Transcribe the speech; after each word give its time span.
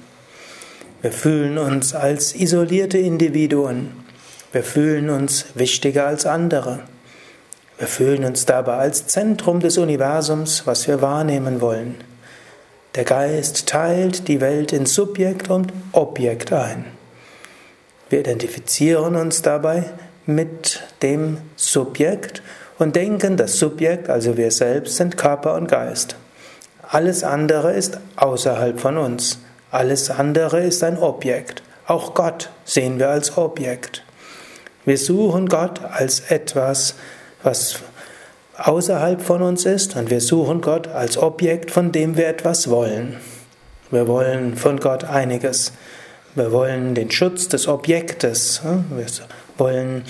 Wir 1.01 1.11
fühlen 1.11 1.57
uns 1.57 1.95
als 1.95 2.35
isolierte 2.35 2.97
Individuen. 2.97 3.91
Wir 4.51 4.63
fühlen 4.63 5.09
uns 5.09 5.45
wichtiger 5.55 6.07
als 6.07 6.25
andere. 6.25 6.79
Wir 7.79 7.87
fühlen 7.87 8.25
uns 8.25 8.45
dabei 8.45 8.73
als 8.73 9.07
Zentrum 9.07 9.61
des 9.61 9.77
Universums, 9.77 10.63
was 10.67 10.85
wir 10.89 11.01
wahrnehmen 11.01 11.61
wollen. 11.61 11.95
Der 12.95 13.05
Geist 13.05 13.67
teilt 13.67 14.27
die 14.27 14.41
Welt 14.41 14.73
in 14.73 14.85
Subjekt 14.85 15.49
und 15.49 15.71
Objekt 15.93 16.51
ein. 16.51 16.83
Wir 18.09 18.19
identifizieren 18.19 19.15
uns 19.15 19.41
dabei 19.41 19.85
mit 20.25 20.81
dem 21.01 21.37
Subjekt 21.55 22.43
und 22.79 22.97
denken, 22.97 23.37
das 23.37 23.53
Subjekt, 23.57 24.09
also 24.09 24.35
wir 24.35 24.51
selbst, 24.51 24.97
sind 24.97 25.15
Körper 25.15 25.55
und 25.55 25.69
Geist. 25.69 26.17
Alles 26.81 27.23
andere 27.23 27.71
ist 27.71 27.97
außerhalb 28.17 28.77
von 28.77 28.97
uns. 28.97 29.39
Alles 29.71 30.09
andere 30.09 30.63
ist 30.63 30.83
ein 30.83 30.97
Objekt. 30.97 31.63
Auch 31.87 32.13
Gott 32.13 32.49
sehen 32.65 32.99
wir 32.99 33.07
als 33.07 33.37
Objekt. 33.37 34.03
Wir 34.83 34.97
suchen 34.97 35.47
Gott 35.47 35.79
als 35.81 36.19
etwas, 36.29 36.95
was 37.43 37.79
außerhalb 38.57 39.21
von 39.21 39.41
uns 39.41 39.65
ist 39.65 39.95
und 39.95 40.09
wir 40.09 40.21
suchen 40.21 40.61
Gott 40.61 40.87
als 40.87 41.17
Objekt, 41.17 41.71
von 41.71 41.91
dem 41.91 42.17
wir 42.17 42.27
etwas 42.27 42.69
wollen. 42.69 43.17
Wir 43.91 44.07
wollen 44.07 44.55
von 44.55 44.79
Gott 44.79 45.03
einiges. 45.03 45.71
Wir 46.35 46.51
wollen 46.51 46.93
den 46.93 47.09
Schutz 47.09 47.47
des 47.47 47.67
Objektes. 47.67 48.61
Wir 48.63 49.05
wollen 49.57 50.03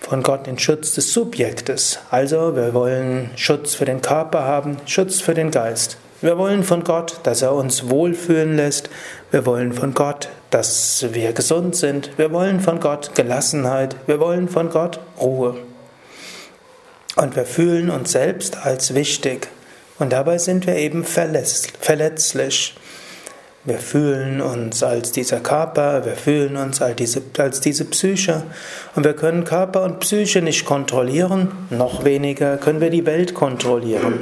von 0.00 0.22
Gott 0.22 0.46
den 0.46 0.58
Schutz 0.58 0.94
des 0.94 1.12
Subjektes. 1.12 1.98
Also 2.10 2.56
wir 2.56 2.72
wollen 2.72 3.30
Schutz 3.36 3.74
für 3.74 3.84
den 3.84 4.00
Körper 4.00 4.44
haben, 4.44 4.78
Schutz 4.86 5.20
für 5.20 5.34
den 5.34 5.50
Geist. 5.50 5.98
Wir 6.20 6.38
wollen 6.38 6.64
von 6.64 6.82
Gott, 6.82 7.20
dass 7.24 7.42
er 7.42 7.52
uns 7.52 7.90
wohlfühlen 7.90 8.56
lässt. 8.56 8.88
Wir 9.30 9.44
wollen 9.44 9.72
von 9.72 9.92
Gott, 9.92 10.30
dass 10.50 11.04
wir 11.12 11.32
gesund 11.32 11.76
sind. 11.76 12.10
Wir 12.16 12.32
wollen 12.32 12.60
von 12.60 12.80
Gott 12.80 13.14
Gelassenheit. 13.14 13.94
Wir 14.06 14.18
wollen 14.18 14.48
von 14.48 14.70
Gott 14.70 14.98
Ruhe. 15.20 15.67
Und 17.20 17.34
wir 17.34 17.46
fühlen 17.46 17.90
uns 17.90 18.12
selbst 18.12 18.64
als 18.64 18.94
wichtig. 18.94 19.48
Und 19.98 20.12
dabei 20.12 20.38
sind 20.38 20.68
wir 20.68 20.76
eben 20.76 21.04
verletzlich. 21.04 22.76
Wir 23.64 23.78
fühlen 23.78 24.40
uns 24.40 24.84
als 24.84 25.10
dieser 25.10 25.40
Körper, 25.40 26.04
wir 26.04 26.14
fühlen 26.14 26.56
uns 26.56 26.80
als 26.80 26.94
diese, 26.94 27.20
als 27.36 27.60
diese 27.60 27.86
Psyche. 27.86 28.44
Und 28.94 29.04
wir 29.04 29.14
können 29.14 29.42
Körper 29.42 29.82
und 29.82 29.98
Psyche 29.98 30.42
nicht 30.42 30.64
kontrollieren, 30.64 31.50
noch 31.70 32.04
weniger 32.04 32.56
können 32.56 32.80
wir 32.80 32.90
die 32.90 33.04
Welt 33.04 33.34
kontrollieren. 33.34 34.20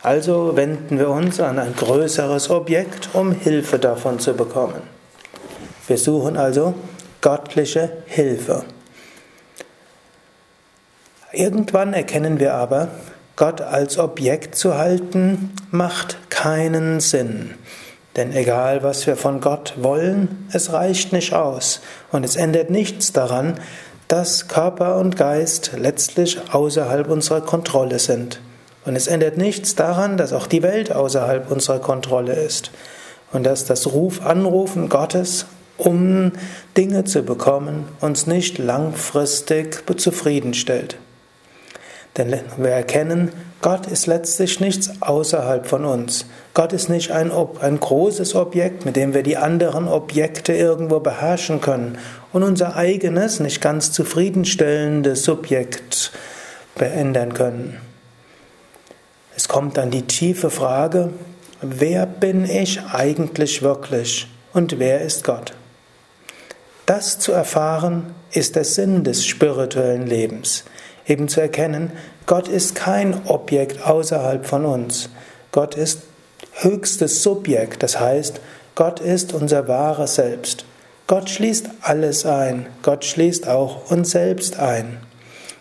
Also 0.00 0.52
wenden 0.54 1.00
wir 1.00 1.10
uns 1.10 1.40
an 1.40 1.58
ein 1.58 1.74
größeres 1.74 2.48
Objekt, 2.48 3.10
um 3.12 3.32
Hilfe 3.32 3.80
davon 3.80 4.20
zu 4.20 4.34
bekommen. 4.34 4.80
Wir 5.88 5.98
suchen 5.98 6.36
also 6.36 6.74
göttliche 7.20 7.90
Hilfe. 8.06 8.64
Irgendwann 11.32 11.92
erkennen 11.92 12.40
wir 12.40 12.54
aber, 12.54 12.88
Gott 13.36 13.60
als 13.60 13.98
Objekt 13.98 14.56
zu 14.56 14.76
halten, 14.76 15.52
macht 15.70 16.18
keinen 16.28 16.98
Sinn. 16.98 17.54
Denn 18.16 18.32
egal, 18.34 18.82
was 18.82 19.06
wir 19.06 19.16
von 19.16 19.40
Gott 19.40 19.74
wollen, 19.76 20.48
es 20.52 20.72
reicht 20.72 21.12
nicht 21.12 21.32
aus. 21.32 21.80
Und 22.10 22.24
es 22.24 22.34
ändert 22.34 22.70
nichts 22.70 23.12
daran, 23.12 23.60
dass 24.08 24.48
Körper 24.48 24.96
und 24.96 25.16
Geist 25.16 25.70
letztlich 25.76 26.38
außerhalb 26.52 27.08
unserer 27.08 27.42
Kontrolle 27.42 28.00
sind. 28.00 28.40
Und 28.84 28.96
es 28.96 29.06
ändert 29.06 29.36
nichts 29.36 29.76
daran, 29.76 30.16
dass 30.16 30.32
auch 30.32 30.48
die 30.48 30.64
Welt 30.64 30.90
außerhalb 30.92 31.48
unserer 31.48 31.78
Kontrolle 31.78 32.34
ist. 32.34 32.72
Und 33.32 33.44
dass 33.44 33.64
das 33.64 33.92
Ruf, 33.92 34.26
Anrufen 34.26 34.88
Gottes, 34.88 35.46
um 35.78 36.32
Dinge 36.76 37.04
zu 37.04 37.22
bekommen, 37.22 37.84
uns 38.00 38.26
nicht 38.26 38.58
langfristig 38.58 39.84
zufriedenstellt. 39.96 40.96
Denn 42.16 42.34
wir 42.56 42.70
erkennen, 42.70 43.30
Gott 43.62 43.86
ist 43.86 44.06
letztlich 44.06 44.58
nichts 44.58 44.90
außerhalb 45.00 45.66
von 45.66 45.84
uns. 45.84 46.24
Gott 46.54 46.72
ist 46.72 46.88
nicht 46.88 47.10
ein, 47.10 47.30
ein 47.60 47.78
großes 47.78 48.34
Objekt, 48.34 48.84
mit 48.84 48.96
dem 48.96 49.14
wir 49.14 49.22
die 49.22 49.36
anderen 49.36 49.86
Objekte 49.86 50.54
irgendwo 50.54 51.00
beherrschen 51.00 51.60
können 51.60 51.98
und 52.32 52.42
unser 52.42 52.76
eigenes, 52.76 53.38
nicht 53.38 53.60
ganz 53.60 53.92
zufriedenstellendes 53.92 55.24
Subjekt 55.24 56.12
beändern 56.76 57.34
können. 57.34 57.78
Es 59.36 59.46
kommt 59.46 59.76
dann 59.76 59.90
die 59.90 60.06
tiefe 60.06 60.50
Frage, 60.50 61.10
wer 61.60 62.06
bin 62.06 62.44
ich 62.44 62.80
eigentlich 62.92 63.62
wirklich 63.62 64.26
und 64.52 64.78
wer 64.78 65.02
ist 65.02 65.22
Gott? 65.22 65.54
Das 66.86 67.18
zu 67.18 67.32
erfahren 67.32 68.14
ist 68.32 68.56
der 68.56 68.64
Sinn 68.64 69.04
des 69.04 69.24
spirituellen 69.24 70.06
Lebens 70.06 70.64
eben 71.10 71.28
zu 71.28 71.40
erkennen, 71.40 71.92
Gott 72.26 72.48
ist 72.48 72.74
kein 72.74 73.26
Objekt 73.26 73.86
außerhalb 73.86 74.46
von 74.46 74.64
uns. 74.64 75.10
Gott 75.52 75.74
ist 75.74 76.02
höchstes 76.54 77.22
Subjekt, 77.22 77.82
das 77.82 77.98
heißt, 77.98 78.40
Gott 78.76 79.00
ist 79.00 79.34
unser 79.34 79.68
wahres 79.68 80.14
Selbst. 80.14 80.64
Gott 81.06 81.28
schließt 81.28 81.70
alles 81.82 82.24
ein, 82.24 82.66
Gott 82.82 83.04
schließt 83.04 83.48
auch 83.48 83.90
uns 83.90 84.10
selbst 84.12 84.58
ein. 84.60 84.98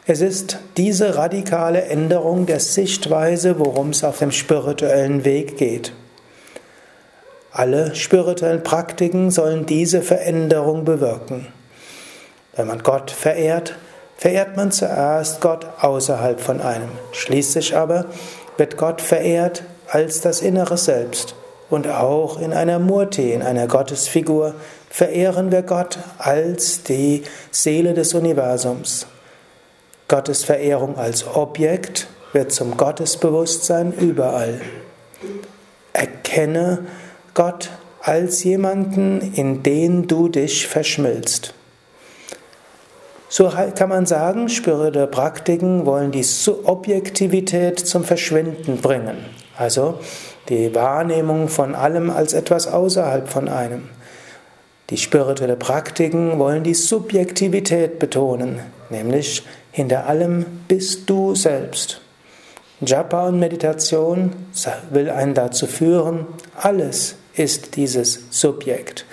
Es 0.06 0.22
ist 0.22 0.60
diese 0.78 1.16
radikale 1.16 1.84
Änderung 1.84 2.46
der 2.46 2.60
Sichtweise, 2.60 3.60
worum 3.60 3.90
es 3.90 4.04
auf 4.04 4.20
dem 4.20 4.32
spirituellen 4.32 5.26
Weg 5.26 5.58
geht. 5.58 5.92
Alle 7.52 7.96
spirituellen 7.96 8.64
Praktiken 8.64 9.32
sollen 9.32 9.66
diese 9.66 10.02
Veränderung 10.02 10.86
bewirken. 10.86 11.48
Wenn 12.56 12.68
man 12.68 12.84
Gott 12.84 13.10
verehrt, 13.12 13.76
verehrt 14.20 14.58
man 14.58 14.70
zuerst 14.70 15.40
Gott 15.40 15.66
außerhalb 15.80 16.42
von 16.42 16.60
einem. 16.60 16.90
Schließlich 17.14 17.78
aber 17.78 18.04
wird 18.58 18.76
Gott 18.76 19.02
verehrt 19.02 19.64
als 19.88 20.20
das 20.20 20.42
innere 20.42 20.78
Selbst. 20.78 21.36
Und 21.70 21.88
auch 21.88 22.42
in 22.42 22.52
einer 22.52 22.80
Murti, 22.80 23.32
in 23.32 23.42
einer 23.42 23.68
Gottesfigur, 23.68 24.56
verehren 24.90 25.54
wir 25.54 25.62
Gott 25.62 26.00
als 26.18 26.84
die 26.84 27.24
Seele 27.52 27.94
des 27.94 28.14
Universums. 28.14 29.08
Gottes 30.10 30.44
Verehrung 30.44 30.98
als 30.98 31.26
Objekt 31.26 32.08
wird 32.34 32.52
zum 32.52 32.76
Gottesbewusstsein 32.76 33.94
überall. 33.94 34.60
Erkenne 35.94 36.80
Gott 37.36 37.70
als 38.02 38.44
jemanden, 38.44 39.34
in 39.36 39.64
den 39.64 40.08
du 40.08 40.28
dich 40.28 40.68
verschmilzt. 40.68 41.54
So 43.32 43.48
kann 43.48 43.90
man 43.90 44.08
sagen, 44.08 44.50
spirituelle 44.50 45.06
Praktiken 45.06 45.86
wollen 45.86 46.12
die 46.12 46.26
Objektivität 46.64 47.80
zum 47.80 48.04
Verschwinden 48.04 48.78
bringen. 48.78 49.18
Also 49.56 50.00
die 50.50 50.74
Wahrnehmung 50.74 51.48
von 51.48 51.76
allem 51.76 52.10
als 52.10 52.34
etwas 52.34 52.68
außerhalb 52.68 53.30
von 53.30 53.48
einem. 53.48 53.90
Die 54.90 54.98
spirituelle 54.98 55.56
Praktiken 55.56 56.40
wollen 56.40 56.64
die 56.64 56.74
Subjektivität 56.74 58.00
betonen, 58.00 58.60
nämlich 58.90 59.44
hinter 59.72 60.08
allem 60.08 60.46
bist 60.68 61.08
du 61.08 61.36
selbst. 61.36 62.02
Japa 62.82 63.28
und 63.28 63.38
Meditation 63.38 64.34
will 64.90 65.12
einen 65.12 65.36
dazu 65.36 65.68
führen, 65.68 66.26
alles 66.56 67.16
ist 67.36 67.76
dieses 67.76 68.22
Subjekt. 68.32 69.06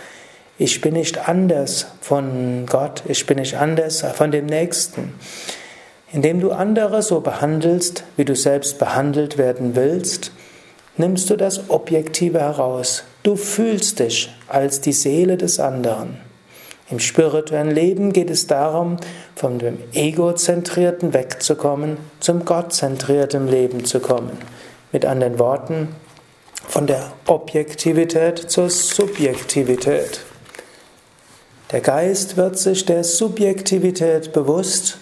Ich 0.58 0.81
bin 0.81 0.94
nicht 0.94 1.29
anders 1.29 1.87
von 2.00 2.64
Gott, 2.67 3.03
ich 3.06 3.26
bin 3.26 3.38
nicht 3.38 3.56
anders 3.58 4.00
von 4.14 4.31
dem 4.31 4.47
Nächsten. 4.47 5.12
Indem 6.12 6.41
du 6.41 6.50
andere 6.50 7.03
so 7.03 7.20
behandelst, 7.20 8.05
wie 8.17 8.25
du 8.25 8.35
selbst 8.35 8.79
behandelt 8.79 9.37
werden 9.37 9.76
willst, 9.76 10.32
nimmst 10.97 11.29
du 11.29 11.37
das 11.37 11.69
Objektive 11.69 12.41
heraus. 12.41 13.05
Du 13.23 13.37
fühlst 13.37 13.99
dich 13.99 14.35
als 14.49 14.81
die 14.81 14.93
Seele 14.93 15.37
des 15.37 15.61
anderen. 15.61 16.17
Im 16.91 17.00
spirituellen 17.00 17.73
Leben 17.73 18.14
geht 18.14 18.31
es 18.31 18.47
darum, 18.47 18.97
von 19.35 19.58
dem 19.58 19.76
egozentrierten 19.93 21.12
wegzukommen, 21.12 21.99
zum 22.20 22.47
gottzentrierten 22.47 23.47
Leben 23.47 23.85
zu 23.85 24.00
kommen. 24.00 24.38
Mit 24.91 25.05
anderen 25.05 25.38
Worten, 25.38 25.88
von 26.69 26.87
der 26.87 27.12
Objektivität 27.26 28.38
zur 28.50 28.70
Subjektivität. 28.70 30.25
Der 31.72 31.80
Geist 31.80 32.36
wird 32.36 32.56
sich 32.60 32.84
der 32.84 33.02
Subjektivität 33.02 34.32
bewusst. 34.32 34.98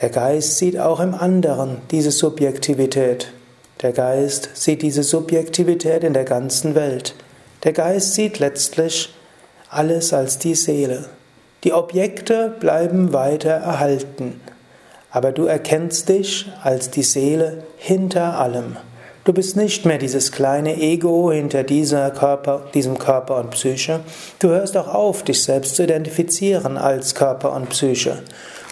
Der 0.00 0.08
Geist 0.08 0.58
sieht 0.58 0.76
auch 0.80 0.98
im 0.98 1.14
anderen 1.14 1.80
diese 1.92 2.10
Subjektivität. 2.10 3.32
Der 3.80 3.92
Geist 3.92 4.50
sieht 4.54 4.82
diese 4.82 5.04
Subjektivität 5.04 6.02
in 6.02 6.12
der 6.12 6.24
ganzen 6.24 6.74
Welt. 6.74 7.14
Der 7.62 7.72
Geist 7.72 8.14
sieht 8.14 8.40
letztlich 8.40 9.14
alles 9.70 10.12
als 10.12 10.38
die 10.38 10.56
Seele. 10.56 11.08
Die 11.62 11.72
Objekte 11.72 12.52
bleiben 12.58 13.12
weiter 13.12 13.50
erhalten, 13.50 14.40
aber 15.12 15.30
du 15.30 15.44
erkennst 15.44 16.08
dich 16.08 16.50
als 16.64 16.90
die 16.90 17.04
Seele 17.04 17.62
hinter 17.76 18.40
allem. 18.40 18.76
Du 19.28 19.34
bist 19.34 19.56
nicht 19.56 19.84
mehr 19.84 19.98
dieses 19.98 20.32
kleine 20.32 20.80
Ego 20.80 21.30
hinter 21.30 21.62
dieser 21.62 22.10
Körper, 22.12 22.62
diesem 22.72 22.98
Körper 22.98 23.36
und 23.36 23.50
Psyche. 23.50 24.00
Du 24.38 24.48
hörst 24.48 24.74
auch 24.74 24.88
auf, 24.88 25.22
dich 25.22 25.42
selbst 25.42 25.76
zu 25.76 25.82
identifizieren 25.82 26.78
als 26.78 27.14
Körper 27.14 27.52
und 27.52 27.68
Psyche. 27.68 28.22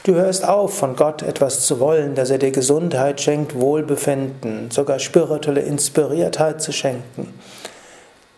Du 0.05 0.15
hörst 0.15 0.49
auf, 0.49 0.73
von 0.73 0.97
Gott 0.97 1.21
etwas 1.21 1.67
zu 1.67 1.79
wollen, 1.79 2.15
dass 2.15 2.31
er 2.31 2.39
dir 2.39 2.53
Gesundheit 2.53 3.21
schenkt, 3.21 3.55
Wohlbefinden, 3.55 4.71
sogar 4.71 4.99
spirituelle 4.99 5.61
Inspiriertheit 5.61 6.63
zu 6.63 6.73
schenken. 6.73 7.35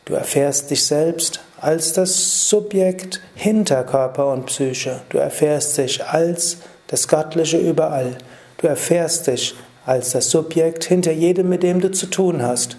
Du 0.04 0.14
erfährst 0.14 0.72
dich 0.72 0.84
selbst 0.84 1.38
als 1.60 1.92
das 1.92 2.48
Subjekt 2.48 3.20
hinter 3.36 3.84
Körper 3.84 4.32
und 4.32 4.46
Psyche. 4.46 5.02
Du 5.10 5.18
erfährst 5.18 5.78
dich 5.78 6.04
als 6.04 6.56
das 6.88 7.06
Göttliche 7.06 7.58
überall. 7.58 8.18
Du 8.56 8.66
erfährst 8.66 9.28
dich 9.28 9.54
als 9.88 10.10
das 10.10 10.28
Subjekt 10.30 10.84
hinter 10.84 11.12
jedem, 11.12 11.48
mit 11.48 11.62
dem 11.62 11.80
du 11.80 11.90
zu 11.90 12.06
tun 12.06 12.42
hast. 12.42 12.76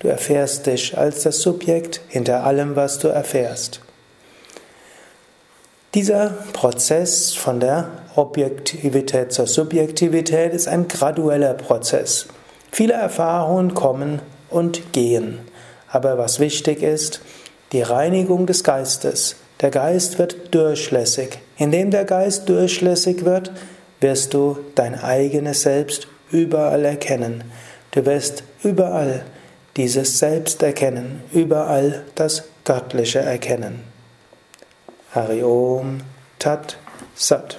Du 0.00 0.08
erfährst 0.08 0.66
dich 0.66 0.96
als 0.96 1.22
das 1.22 1.40
Subjekt 1.40 2.02
hinter 2.08 2.44
allem, 2.44 2.76
was 2.76 2.98
du 2.98 3.08
erfährst. 3.08 3.80
Dieser 5.94 6.34
Prozess 6.52 7.32
von 7.32 7.60
der 7.60 7.88
Objektivität 8.14 9.32
zur 9.32 9.46
Subjektivität 9.46 10.52
ist 10.52 10.68
ein 10.68 10.86
gradueller 10.86 11.54
Prozess. 11.54 12.26
Viele 12.70 12.92
Erfahrungen 12.92 13.74
kommen 13.74 14.20
und 14.50 14.92
gehen. 14.92 15.38
Aber 15.88 16.18
was 16.18 16.40
wichtig 16.40 16.82
ist, 16.82 17.20
die 17.72 17.82
Reinigung 17.82 18.46
des 18.46 18.64
Geistes. 18.64 19.36
Der 19.60 19.70
Geist 19.70 20.18
wird 20.18 20.54
durchlässig. 20.54 21.38
Indem 21.56 21.90
der 21.90 22.04
Geist 22.04 22.48
durchlässig 22.48 23.24
wird, 23.24 23.50
wirst 24.00 24.34
du 24.34 24.58
dein 24.74 24.94
eigenes 24.94 25.62
Selbst 25.62 26.08
überall 26.30 26.84
erkennen. 26.84 27.44
Du 27.92 28.04
wirst 28.06 28.44
überall 28.62 29.24
dieses 29.76 30.18
Selbst 30.18 30.62
erkennen, 30.62 31.22
überall 31.32 32.04
das 32.14 32.44
Göttliche 32.64 33.20
erkennen. 33.20 33.82
Hari 35.12 35.42
Om 35.42 36.00
Tat 36.38 36.76
Sat. 37.14 37.58